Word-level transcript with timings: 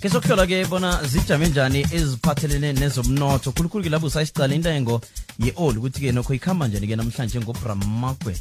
ke 0.00 0.08
sokuhlola-ke 0.08 0.66
bona 0.68 1.00
zijame 1.08 1.48
njani 1.48 1.80
eziphathelene 1.92 2.72
nezomnotho? 2.72 3.52
Khulukhulu 3.52 3.84
ke 3.84 3.90
labo 3.90 4.10
sayisiqala 4.10 4.54
intengo 4.54 5.00
ye-oli 5.38 5.78
ukuthi-ke 5.78 6.12
nokho 6.12 6.34
ikhamba 6.34 6.68
njani-ke 6.68 6.96
namhlanje 6.96 7.40
ngobramakwe 7.40 8.36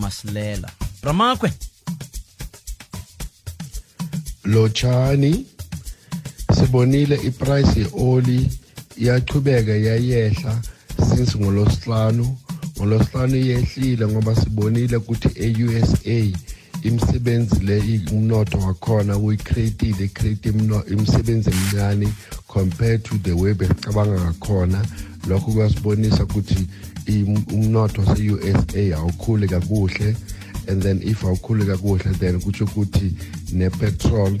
masilela. 0.00 0.70
Bramakwe! 1.02 1.52
Lotshani 4.44 5.46
sibonile 6.54 7.16
iprice 7.16 7.80
yeoli 7.80 8.50
iyachubeka 8.96 9.72
yayehla 9.72 10.62
since 11.08 11.38
ngolosihlanu 11.38 12.36
ngolosihlanu 12.76 13.36
iyehlile 13.36 14.06
ngoba 14.06 14.34
sibonile 14.36 14.96
ukuthi 14.96 15.28
e-USA 15.34 16.36
imisebenzi 16.82 17.60
le 17.60 18.00
umnotho 18.12 18.58
wakhona 18.58 19.18
uyicreatile 19.18 20.04
icreate 20.04 20.48
imisebenzi 20.90 21.50
emincane 21.50 22.08
compared 22.48 23.02
to 23.02 23.14
the 23.22 23.32
way 23.32 23.54
besicabanga 23.54 24.20
ngakhona. 24.20 24.86
Lokho 25.28 25.52
kuyasibonisa 25.52 26.24
ukuthi 26.24 26.66
umnotho 27.52 28.02
wase-USA 28.02 28.96
awukhuli 28.96 29.48
kakuhle 29.48 30.16
and 30.68 30.82
then 30.82 31.00
if 31.02 31.24
awukhuli 31.24 31.64
kakuhle 31.64 32.18
then 32.18 32.40
kutsho 32.40 32.64
ukuthi 32.64 33.12
ne-petrol 33.52 34.38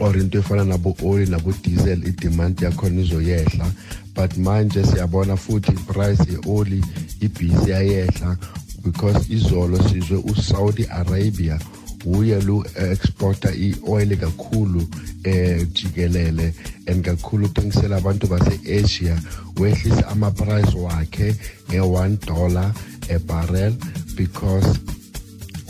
or 0.00 0.16
into 0.16 0.38
efana 0.38 0.64
nabo-oli 0.64 1.26
nabo-diesel 1.26 2.06
i-demand 2.06 2.60
yakhona 2.62 3.00
izoyehla. 3.00 3.72
But 4.14 4.36
manje 4.36 4.84
siyabona 4.84 5.36
futhi 5.36 5.72
iprice 5.72 6.32
ye-oli 6.32 6.84
ibhizi 7.20 7.70
yayehla 7.70 8.36
because 8.84 9.32
izolo 9.32 9.88
sizwe 9.88 10.16
uSaudi 10.16 10.86
Arabia 10.86 11.58
uye 12.04 12.40
lu 12.40 12.64
exporta 12.90 13.54
i-oil 13.54 14.16
kakhulu 14.16 14.88
eh 15.24 15.66
jikelele 15.72 16.54
and 16.86 17.04
kakhulu 17.04 17.46
uthengisela 17.46 17.96
abantu 17.96 18.26
base-Asia 18.26 19.20
wehlisa 19.56 20.08
ama-price 20.08 20.76
wakhe 20.76 21.36
nge-1 21.70 22.26
dollar 22.26 22.72
a 23.10 23.18
barrel 23.18 23.74
because 24.16 24.78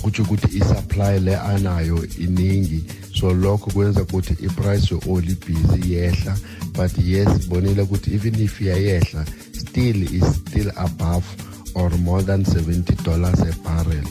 kutsho 0.03 0.23
ukuthi 0.23 0.57
i-supply 0.57 1.21
le 1.21 1.37
anayo 1.37 2.07
iningi. 2.19 2.85
So 3.15 3.35
lokho 3.35 3.71
kwenza 3.71 4.03
ukuthi 4.03 4.33
i-price 4.45 4.95
ye-oil 4.95 5.31
ibhizi 5.31 5.93
yehla 5.93 6.37
but 6.73 6.99
yes 6.99 7.29
sibonile 7.43 7.83
ukuthi 7.83 8.15
even 8.15 8.35
if 8.41 8.61
iyayehla 8.61 9.27
still 9.53 10.03
is 10.03 10.25
still 10.37 10.71
above 10.77 11.27
or 11.75 11.91
more 11.99 12.23
than 12.23 12.45
70 12.45 12.95
dollars 13.05 13.41
a 13.41 13.53
barrel. 13.63 14.05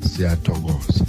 Siyathokoza. 0.00 1.04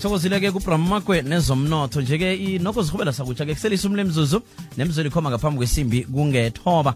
Thokozile-ke 0.00 0.50
kubramakwe 0.50 1.22
nezomnotho 1.22 2.00
nje-ke 2.00 2.34
inokho 2.34 2.82
zihubela 2.82 3.12
sakutsha-ke 3.12 3.54
kuselisa 3.54 3.88
umlemzuzu 3.88 4.42
nemzuzu 4.76 5.06
ikhoma 5.06 5.30
ngaphambi 5.30 5.58
kwesimbi 5.58 6.04
kungethoba. 6.04 6.94